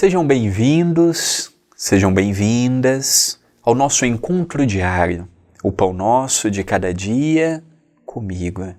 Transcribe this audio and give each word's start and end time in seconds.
Sejam 0.00 0.24
bem-vindos, 0.24 1.52
sejam 1.74 2.14
bem-vindas 2.14 3.40
ao 3.64 3.74
nosso 3.74 4.06
encontro 4.06 4.64
diário, 4.64 5.28
o 5.60 5.72
pão 5.72 5.92
nosso 5.92 6.48
de 6.48 6.62
cada 6.62 6.94
dia 6.94 7.64
comigo. 8.06 8.72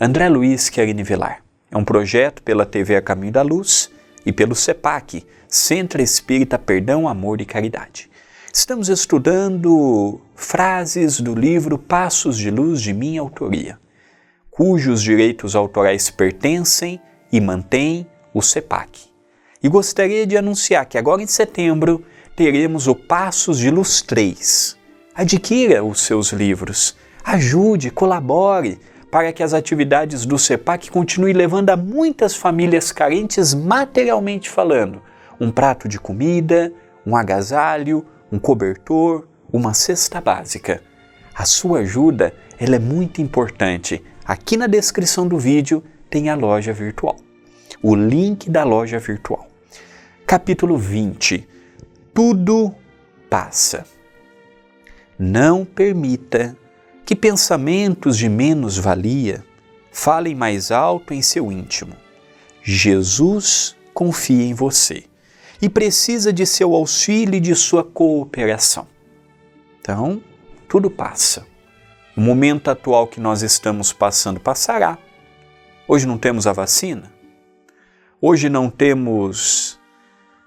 André 0.00 0.30
Luiz 0.30 0.70
Querini 0.70 1.02
Vilar. 1.02 1.44
É 1.70 1.76
um 1.76 1.84
projeto 1.84 2.42
pela 2.42 2.64
TV 2.64 2.96
A 2.96 3.02
Caminho 3.02 3.34
da 3.34 3.42
Luz 3.42 3.90
e 4.24 4.32
pelo 4.32 4.54
CEPAC, 4.54 5.26
Centro 5.46 6.00
Espírita 6.00 6.58
Perdão, 6.58 7.06
Amor 7.06 7.42
e 7.42 7.44
Caridade. 7.44 8.10
Estamos 8.50 8.88
estudando 8.88 10.22
frases 10.34 11.20
do 11.20 11.34
livro 11.34 11.76
Passos 11.76 12.38
de 12.38 12.50
Luz 12.50 12.80
de 12.80 12.94
minha 12.94 13.20
autoria, 13.20 13.78
cujos 14.50 15.02
direitos 15.02 15.54
autorais 15.54 16.08
pertencem 16.08 16.98
e 17.30 17.42
mantêm 17.42 18.06
o 18.32 18.40
CEPAC. 18.40 19.11
E 19.62 19.68
gostaria 19.68 20.26
de 20.26 20.36
anunciar 20.36 20.86
que 20.86 20.98
agora 20.98 21.22
em 21.22 21.26
setembro 21.26 22.04
teremos 22.34 22.88
o 22.88 22.94
Passos 22.96 23.58
de 23.58 23.70
Luz 23.70 24.02
3. 24.02 24.76
Adquira 25.14 25.84
os 25.84 26.00
seus 26.00 26.32
livros, 26.32 26.96
ajude, 27.22 27.90
colabore 27.90 28.80
para 29.10 29.32
que 29.32 29.42
as 29.42 29.54
atividades 29.54 30.26
do 30.26 30.38
CEPAC 30.38 30.90
continuem 30.90 31.34
levando 31.34 31.70
a 31.70 31.76
muitas 31.76 32.34
famílias 32.34 32.90
carentes 32.90 33.54
materialmente 33.54 34.50
falando 34.50 35.00
um 35.38 35.50
prato 35.50 35.86
de 35.86 36.00
comida, 36.00 36.72
um 37.06 37.14
agasalho, 37.14 38.04
um 38.32 38.38
cobertor, 38.38 39.28
uma 39.52 39.74
cesta 39.74 40.20
básica. 40.20 40.82
A 41.34 41.44
sua 41.44 41.80
ajuda 41.80 42.34
ela 42.58 42.76
é 42.76 42.78
muito 42.78 43.20
importante. 43.20 44.02
Aqui 44.24 44.56
na 44.56 44.66
descrição 44.66 45.28
do 45.28 45.38
vídeo 45.38 45.84
tem 46.10 46.30
a 46.30 46.34
loja 46.34 46.72
virtual. 46.72 47.16
O 47.82 47.94
link 47.94 48.48
da 48.48 48.64
loja 48.64 48.98
virtual. 48.98 49.51
Capítulo 50.32 50.78
20. 50.78 51.46
Tudo 52.14 52.74
passa. 53.28 53.84
Não 55.18 55.62
permita 55.62 56.56
que 57.04 57.14
pensamentos 57.14 58.16
de 58.16 58.30
menos-valia 58.30 59.44
falem 59.90 60.34
mais 60.34 60.70
alto 60.70 61.12
em 61.12 61.20
seu 61.20 61.52
íntimo. 61.52 61.94
Jesus 62.62 63.76
confia 63.92 64.46
em 64.46 64.54
você 64.54 65.04
e 65.60 65.68
precisa 65.68 66.32
de 66.32 66.46
seu 66.46 66.74
auxílio 66.74 67.36
e 67.36 67.40
de 67.40 67.54
sua 67.54 67.84
cooperação. 67.84 68.86
Então, 69.82 70.22
tudo 70.66 70.90
passa. 70.90 71.46
O 72.16 72.22
momento 72.22 72.70
atual 72.70 73.06
que 73.06 73.20
nós 73.20 73.42
estamos 73.42 73.92
passando 73.92 74.40
passará. 74.40 74.96
Hoje 75.86 76.06
não 76.06 76.16
temos 76.16 76.46
a 76.46 76.54
vacina. 76.54 77.12
Hoje 78.18 78.48
não 78.48 78.70
temos 78.70 79.78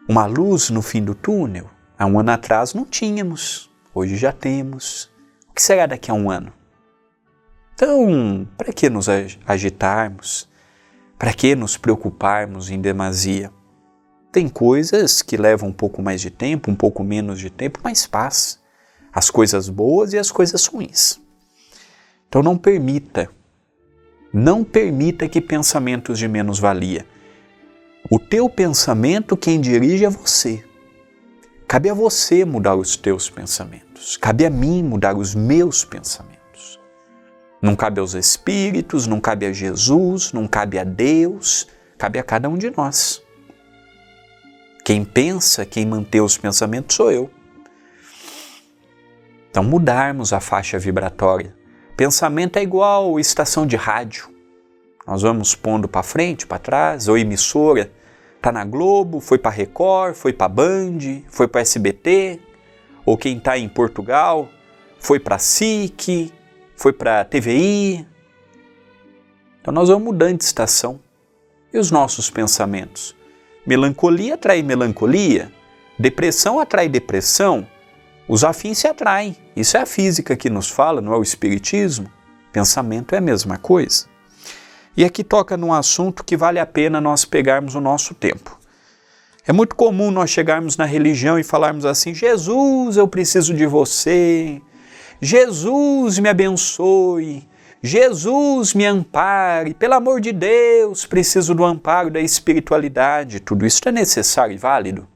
uma 0.08 0.26
luz 0.26 0.70
no 0.70 0.82
fim 0.82 1.04
do 1.04 1.16
túnel. 1.16 1.70
Há 1.98 2.06
um 2.06 2.20
ano 2.20 2.32
atrás 2.32 2.74
não 2.74 2.86
tínhamos, 2.86 3.70
hoje 3.94 4.16
já 4.16 4.32
temos. 4.32 5.10
O 5.50 5.54
que 5.54 5.62
será 5.62 5.86
daqui 5.86 6.12
a 6.12 6.14
um 6.14 6.30
ano? 6.30 6.52
Então, 7.74 8.48
para 8.58 8.72
que 8.72 8.90
nos 8.90 9.08
agitarmos? 9.46 10.50
Para 11.18 11.34
que 11.34 11.56
nos 11.56 11.78
preocuparmos 11.78 12.70
em 12.70 12.80
demasia? 12.80 13.52
Tem 14.32 14.50
coisas 14.50 15.22
que 15.22 15.38
levam 15.38 15.70
um 15.70 15.74
pouco 15.74 16.02
mais 16.02 16.22
de 16.22 16.30
tempo, 16.30 16.70
um 16.70 16.76
pouco 16.76 17.04
menos 17.04 17.40
de 17.40 17.50
tempo, 17.50 17.80
mas 17.84 18.06
paz. 18.06 18.60
As 19.14 19.30
coisas 19.30 19.70
boas 19.70 20.12
e 20.12 20.18
as 20.18 20.30
coisas 20.30 20.66
ruins. 20.66 21.22
Então 22.28 22.44
não 22.44 22.58
permita, 22.58 23.30
não 24.34 24.62
permita 24.62 25.30
que 25.30 25.40
pensamentos 25.40 26.20
de 26.20 26.28
menos-valia. 26.28 27.06
O 28.08 28.20
teu 28.20 28.48
pensamento 28.48 29.36
quem 29.36 29.60
dirige 29.60 30.06
é 30.06 30.10
você. 30.10 30.64
Cabe 31.68 31.90
a 31.90 31.94
você 31.94 32.46
mudar 32.46 32.76
os 32.76 32.96
teus 32.96 33.32
pensamentos. 33.32 34.16
Cabe 34.16 34.46
a 34.46 34.50
mim 34.50 34.84
mudar 34.84 35.18
os 35.18 35.34
meus 35.34 35.84
pensamentos. 35.84 36.80
Não 37.60 37.76
cabe 37.76 38.00
aos 38.00 38.14
espíritos, 38.14 39.08
não 39.08 39.20
cabe 39.20 39.48
a 39.48 39.52
Jesus, 39.52 40.32
não 40.34 40.48
cabe 40.48 40.78
a 40.78 40.84
Deus, 40.84 41.68
cabe 41.98 42.20
a 42.20 42.24
cada 42.24 42.48
um 42.48 42.56
de 42.56 42.70
nós. 42.70 43.24
Quem 44.84 45.04
pensa, 45.04 45.66
quem 45.66 45.84
mantém 45.84 46.22
os 46.22 46.38
pensamentos 46.38 46.96
sou 46.96 47.12
eu. 47.12 47.32
Então, 49.50 49.64
mudarmos 49.64 50.32
a 50.32 50.40
faixa 50.40 50.78
vibratória. 50.78 51.56
Pensamento 51.98 52.58
é 52.58 52.62
igual 52.62 53.20
estação 53.20 53.66
de 53.66 53.76
rádio. 53.76 54.30
Nós 55.08 55.24
vamos 55.24 55.56
pondo 55.56 55.88
para 55.88 56.04
frente, 56.04 56.46
para 56.46 56.60
trás, 56.60 57.08
ou 57.08 57.18
emissora. 57.18 57.92
Está 58.46 58.52
na 58.52 58.64
Globo, 58.64 59.20
foi 59.20 59.40
para 59.40 59.50
Record, 59.50 60.14
foi 60.14 60.32
para 60.32 60.48
Band, 60.48 61.24
foi 61.30 61.48
para 61.48 61.62
SBT, 61.62 62.40
ou 63.04 63.18
quem 63.18 63.40
está 63.40 63.58
em 63.58 63.68
Portugal, 63.68 64.48
foi 65.00 65.20
para 65.20 65.40
SIC, 65.40 66.32
foi 66.76 66.94
para 66.94 67.26
TVI. 67.26 68.06
Então 69.60 69.74
nós 69.74 69.90
vamos 69.90 70.04
mudando 70.04 70.38
de 70.38 70.44
estação. 70.44 71.00
E 71.74 71.80
os 71.80 71.90
nossos 71.90 72.30
pensamentos? 72.30 73.16
Melancolia 73.66 74.36
atrai 74.36 74.62
melancolia, 74.62 75.52
depressão 75.98 76.60
atrai 76.60 76.88
depressão, 76.88 77.68
os 78.28 78.44
afins 78.44 78.78
se 78.78 78.88
atraem. 78.88 79.36
Isso 79.56 79.76
é 79.76 79.80
a 79.80 79.88
física 79.88 80.36
que 80.36 80.52
nos 80.52 80.70
fala, 80.70 81.02
não 81.02 81.16
é 81.16 81.18
o 81.18 81.24
espiritismo. 81.24 82.12
Pensamento 82.54 83.16
é 83.16 83.18
a 83.18 83.22
mesma 83.22 83.58
coisa. 83.58 84.06
E 84.98 85.04
aqui 85.04 85.24
toca 85.24 85.58
num 85.58 85.74
assunto 85.74 86.24
que 86.24 86.38
vale 86.38 86.60
a 86.60 86.66
pena 86.66 87.02
nós 87.02 87.26
pegarmos 87.26 87.76
o 87.76 87.82
nosso 87.82 88.14
tempo. 88.14 88.58
É 89.48 89.52
muito 89.52 89.76
comum 89.76 90.10
nós 90.10 90.30
chegarmos 90.30 90.78
na 90.78 90.86
religião 90.86 91.38
e 91.38 91.44
falarmos 91.44 91.86
assim: 91.86 92.14
Jesus, 92.14 92.98
eu 92.98 93.08
preciso 93.08 93.54
de 93.54 93.66
você. 93.66 94.62
Jesus, 95.22 96.18
me 96.20 96.30
abençoe. 96.30 97.48
Jesus 97.82 98.74
me 98.74 98.86
ampare, 98.86 99.76
pelo 99.76 99.94
amor 99.94 100.20
de 100.20 100.32
Deus, 100.32 101.06
preciso 101.06 101.54
do 101.54 101.64
amparo 101.64 102.10
da 102.10 102.20
espiritualidade. 102.20 103.40
Tudo 103.40 103.64
isso 103.66 103.82
é 103.86 103.92
necessário 103.92 104.56
e 104.56 104.58
válido. 104.58 105.08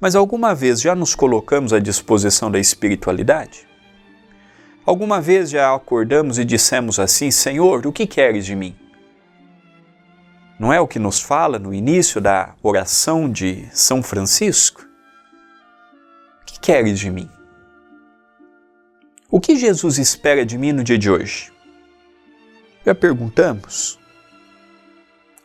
Mas 0.00 0.16
alguma 0.16 0.56
vez 0.56 0.80
já 0.80 0.96
nos 0.96 1.14
colocamos 1.14 1.72
à 1.72 1.78
disposição 1.78 2.50
da 2.50 2.58
espiritualidade? 2.58 3.71
Alguma 4.84 5.20
vez 5.20 5.50
já 5.50 5.72
acordamos 5.74 6.38
e 6.38 6.44
dissemos 6.44 6.98
assim: 6.98 7.30
Senhor, 7.30 7.86
o 7.86 7.92
que 7.92 8.06
queres 8.06 8.44
de 8.44 8.56
mim? 8.56 8.74
Não 10.58 10.72
é 10.72 10.80
o 10.80 10.88
que 10.88 10.98
nos 10.98 11.20
fala 11.20 11.58
no 11.58 11.72
início 11.72 12.20
da 12.20 12.54
oração 12.62 13.30
de 13.30 13.68
São 13.72 14.02
Francisco? 14.02 14.86
O 16.40 16.44
que 16.44 16.58
queres 16.58 16.98
de 16.98 17.10
mim? 17.10 17.30
O 19.30 19.40
que 19.40 19.56
Jesus 19.56 19.98
espera 19.98 20.44
de 20.44 20.58
mim 20.58 20.72
no 20.72 20.84
dia 20.84 20.98
de 20.98 21.10
hoje? 21.10 21.52
Já 22.84 22.94
perguntamos? 22.94 23.98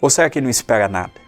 Ou 0.01 0.09
será 0.09 0.29
que 0.29 0.41
não 0.41 0.49
espera 0.49 0.87
nada? 0.87 1.26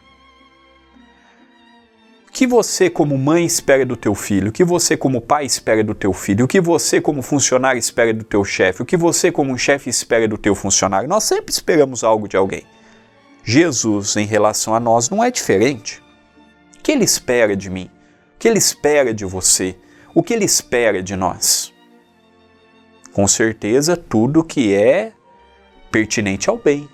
Que 2.40 2.48
você 2.48 2.90
como 2.90 3.18
mãe 3.18 3.44
espera 3.44 3.86
do 3.86 3.98
teu 3.98 4.16
filho? 4.16 4.48
O 4.48 4.52
que 4.54 4.64
você 4.64 4.96
como 4.96 5.20
pai 5.20 5.44
espera 5.44 5.84
do 5.84 5.94
teu 5.94 6.14
filho? 6.14 6.46
O 6.46 6.48
que 6.48 6.62
você 6.62 7.02
como 7.02 7.22
funcionário 7.22 7.78
espera 7.78 8.14
do 8.14 8.24
teu 8.24 8.46
chefe? 8.46 8.82
O 8.82 8.86
que 8.86 8.96
você 8.96 9.30
como 9.30 9.58
chefe 9.58 9.90
espera 9.90 10.26
do 10.26 10.38
teu 10.38 10.56
funcionário? 10.56 11.10
Nós 11.10 11.26
sempre 11.26 11.52
esperamos 11.52 12.02
algo 12.02 12.30
de 12.30 12.38
alguém. 12.38 12.64
Jesus, 13.44 14.16
em 14.16 14.26
relação 14.26 14.74
a 14.74 14.80
nós, 14.80 15.10
não 15.10 15.22
é 15.22 15.30
diferente. 15.30 16.02
O 16.78 16.82
que 16.82 16.94
ele 16.94 17.04
espera 17.04 17.58
de 17.58 17.70
mim? 17.70 17.92
O 18.36 18.40
que 18.40 18.48
ele 18.48 18.58
espera 18.58 19.14
de 19.14 19.26
você? 19.26 19.76
O 20.16 20.24
que 20.24 20.34
ele 20.34 20.46
espera 20.46 21.04
de 21.04 21.18
nós? 21.18 21.74
Com 23.12 23.28
certeza, 23.28 23.98
tudo 23.98 24.46
que 24.46 24.74
é 24.74 25.12
pertinente 25.92 26.50
ao 26.50 26.58
bem, 26.58 26.88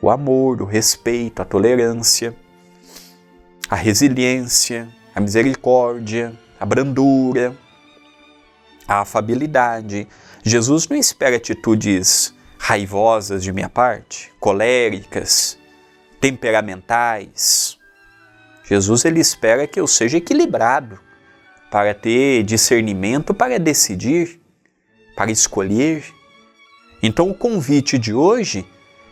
o 0.00 0.08
amor, 0.08 0.62
o 0.62 0.64
respeito, 0.64 1.42
a 1.42 1.44
tolerância, 1.44 2.36
a 3.72 3.74
resiliência, 3.74 4.86
a 5.14 5.18
misericórdia, 5.18 6.38
a 6.60 6.66
brandura, 6.66 7.56
a 8.86 9.00
afabilidade. 9.00 10.06
Jesus 10.42 10.86
não 10.86 10.96
espera 10.98 11.36
atitudes 11.36 12.34
raivosas 12.58 13.42
de 13.42 13.50
minha 13.50 13.70
parte, 13.70 14.30
coléricas, 14.38 15.56
temperamentais. 16.20 17.78
Jesus 18.68 19.06
ele 19.06 19.20
espera 19.20 19.66
que 19.66 19.80
eu 19.80 19.86
seja 19.86 20.18
equilibrado 20.18 21.00
para 21.70 21.94
ter 21.94 22.42
discernimento 22.42 23.32
para 23.32 23.58
decidir, 23.58 24.38
para 25.16 25.30
escolher, 25.30 26.04
então, 27.02 27.30
o 27.30 27.34
convite 27.34 27.98
de 27.98 28.12
hoje 28.12 28.66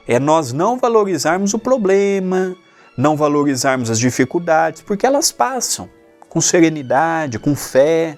é 0.06 0.20
nós 0.20 0.52
não 0.52 0.78
valorizarmos 0.78 1.54
o 1.54 1.58
problema, 1.58 2.54
não 2.96 3.16
valorizarmos 3.16 3.90
as 3.90 3.98
dificuldades, 3.98 4.82
porque 4.82 5.06
elas 5.06 5.32
passam 5.32 5.88
com 6.28 6.40
serenidade, 6.40 7.38
com 7.38 7.56
fé, 7.56 8.16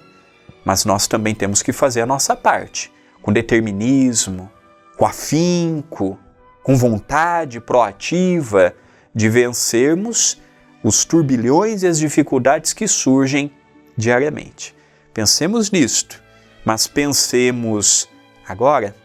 mas 0.63 0.85
nós 0.85 1.07
também 1.07 1.33
temos 1.33 1.61
que 1.61 1.73
fazer 1.73 2.01
a 2.01 2.05
nossa 2.05 2.35
parte, 2.35 2.91
com 3.21 3.33
determinismo, 3.33 4.49
com 4.97 5.05
afinco, 5.05 6.17
com 6.61 6.75
vontade 6.75 7.59
proativa 7.59 8.73
de 9.13 9.29
vencermos 9.29 10.41
os 10.83 11.05
turbilhões 11.05 11.83
e 11.83 11.87
as 11.87 11.97
dificuldades 11.97 12.73
que 12.73 12.87
surgem 12.87 13.51
diariamente. 13.97 14.75
Pensemos 15.13 15.71
nisto, 15.71 16.21
mas 16.65 16.87
pensemos 16.87 18.09
agora 18.47 18.95